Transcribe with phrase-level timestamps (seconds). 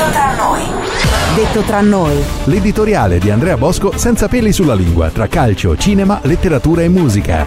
[0.00, 0.62] Detto tra noi.
[1.34, 2.16] Detto tra noi.
[2.44, 7.46] L'editoriale di Andrea Bosco senza peli sulla lingua tra calcio, cinema, letteratura e musica.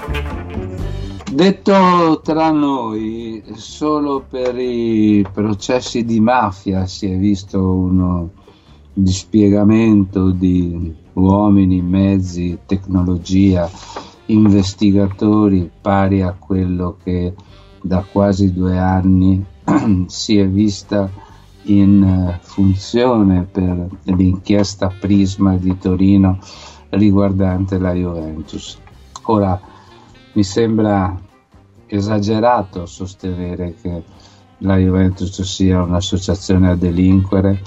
[1.32, 8.30] Detto tra noi, solo per i processi di mafia si è visto uno
[8.94, 13.68] dispiegamento di uomini, mezzi, tecnologia,
[14.28, 17.34] investigatori pari a quello che
[17.82, 19.44] da quasi due anni
[20.06, 21.32] si è vista
[21.64, 26.40] in eh, funzione per l'inchiesta Prisma di Torino
[26.90, 28.78] riguardante la Juventus.
[29.24, 29.60] Ora
[30.34, 31.20] mi sembra
[31.88, 34.04] esagerato sostenere che
[34.60, 37.62] la Juventus sia un'associazione a delinquere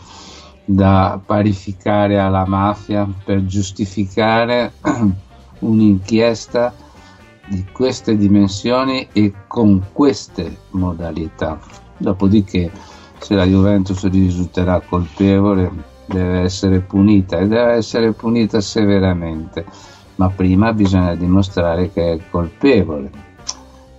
[0.65, 4.73] da parificare alla mafia per giustificare
[5.61, 6.75] un'inchiesta
[7.49, 11.59] di queste dimensioni e con queste modalità.
[11.97, 12.71] Dopodiché,
[13.19, 15.71] se la Juventus risulterà colpevole,
[16.07, 19.65] deve essere punita e deve essere punita severamente,
[20.17, 23.11] ma prima bisogna dimostrare che è colpevole.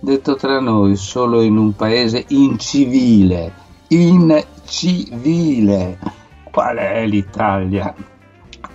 [0.00, 3.52] Detto tra noi, solo in un paese incivile,
[3.88, 4.28] incivile,
[6.50, 7.94] qual è l'Italia?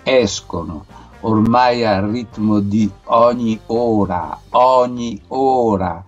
[0.03, 0.85] Escono
[1.21, 6.03] ormai al ritmo di ogni ora, ogni ora,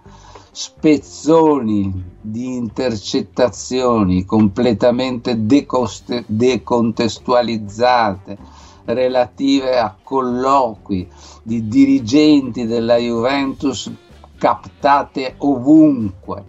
[0.56, 8.38] spezzoni di intercettazioni completamente decoste- decontestualizzate
[8.86, 11.10] relative a colloqui
[11.44, 13.92] di dirigenti della Juventus
[14.38, 16.44] captate ovunque,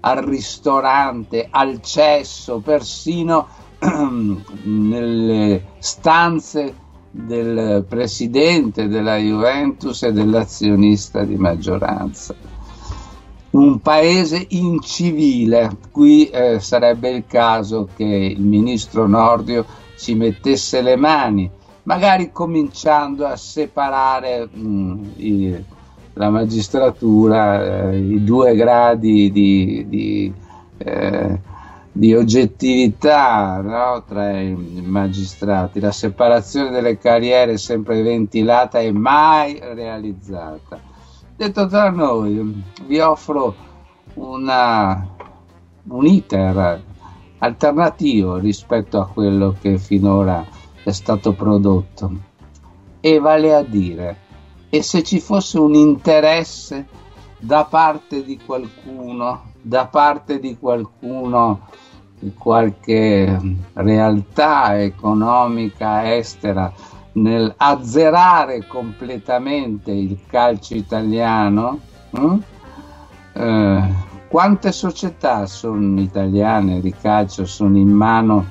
[0.00, 3.46] al ristorante, al cesso, persino
[4.64, 6.74] nelle stanze
[7.12, 12.34] del presidente della Juventus e dell'azionista di maggioranza.
[13.52, 19.64] Un paese incivile, qui eh, sarebbe il caso che il ministro Nordio
[19.96, 21.50] ci mettesse le mani,
[21.84, 25.64] magari cominciando a separare mh, mm, i,
[26.14, 30.32] la magistratura, eh, i due gradi di, di
[30.78, 31.50] eh,
[31.94, 34.02] di oggettività no?
[34.08, 40.80] tra i magistrati, la separazione delle carriere sempre ventilata e mai realizzata.
[41.42, 43.52] Detto tra noi, vi offro
[44.14, 45.08] una,
[45.88, 46.80] un iter
[47.38, 50.46] alternativo rispetto a quello che finora
[50.84, 52.12] è stato prodotto.
[53.00, 54.18] E vale a dire,
[54.70, 56.86] e se ci fosse un interesse
[57.40, 61.66] da parte di qualcuno, da parte di qualcuno
[62.38, 66.72] qualche realtà economica estera
[67.12, 71.78] nel azzerare completamente il calcio italiano,
[72.10, 72.36] hm?
[73.34, 73.94] eh,
[74.28, 78.46] quante società sono italiane di calcio sono in mano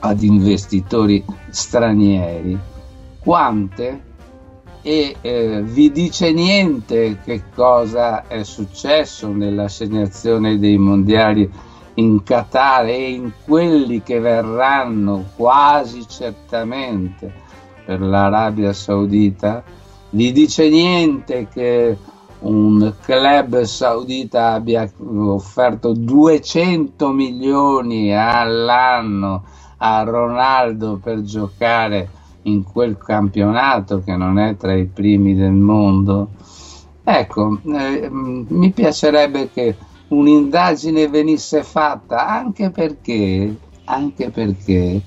[0.00, 2.56] ad investitori stranieri?
[3.18, 4.12] Quante?
[4.82, 11.50] E eh, vi dice niente che cosa è successo nell'assegnazione dei mondiali
[11.94, 17.42] in Qatar e in quelli che verranno quasi certamente
[17.84, 19.62] per l'Arabia Saudita,
[20.10, 21.96] gli dice niente che
[22.40, 29.44] un club saudita abbia offerto 200 milioni all'anno
[29.78, 32.08] a Ronaldo per giocare
[32.42, 36.28] in quel campionato che non è tra i primi del mondo.
[37.02, 39.76] Ecco, eh, mi piacerebbe che
[40.08, 45.00] un'indagine venisse fatta anche perché, anche perché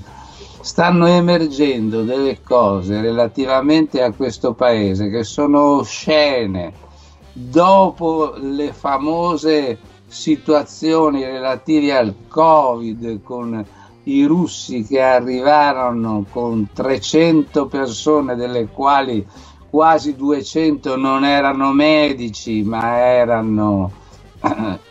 [0.60, 6.86] stanno emergendo delle cose relativamente a questo paese che sono oscene.
[7.32, 13.66] Dopo le famose situazioni relative al covid con
[14.04, 19.26] i russi che arrivarono con 300 persone delle quali
[19.70, 23.92] quasi 200 non erano medici ma erano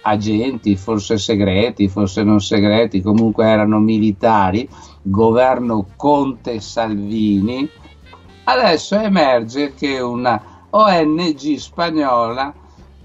[0.03, 4.69] agenti, forse segreti, forse non segreti, comunque erano militari,
[5.03, 7.69] governo Conte Salvini,
[8.45, 12.55] adesso emerge che una ONG spagnola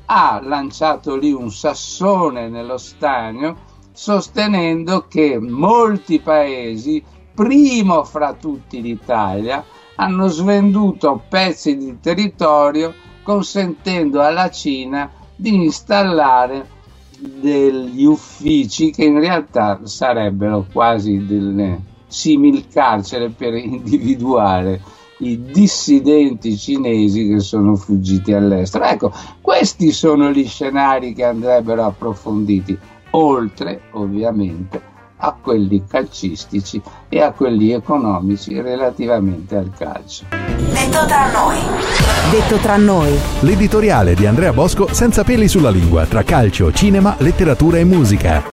[0.05, 7.03] ha lanciato lì un sassone nello stagno sostenendo che molti paesi,
[7.33, 9.63] primo fra tutti l'Italia,
[9.95, 12.93] hanno svenduto pezzi di territorio
[13.23, 15.09] consentendo alla Cina
[15.41, 16.67] di installare
[17.17, 24.79] degli uffici che in realtà sarebbero quasi delle simil carcere per individuare
[25.19, 28.85] i dissidenti cinesi che sono fuggiti all'estero.
[28.85, 29.11] Ecco,
[29.41, 32.77] questi sono gli scenari che andrebbero approfonditi,
[33.11, 34.89] oltre ovviamente
[35.23, 40.25] a quelli calcistici e a quelli economici relativamente al calcio.
[40.29, 41.57] Detto tra noi.
[42.31, 43.17] Detto tra noi.
[43.41, 48.43] L'editoriale di Andrea Bosco senza peli sulla lingua tra calcio, cinema, letteratura e musica.